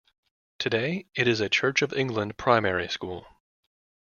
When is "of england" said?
1.83-2.35